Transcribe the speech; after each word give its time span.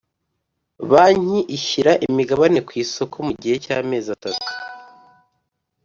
Banki 0.91 1.39
ishyira 1.57 1.91
imigabane 2.07 2.59
ku 2.67 2.71
isoko 2.83 3.15
mugihe 3.27 3.55
cy’amezi 3.63 4.09
atatu 4.15 4.49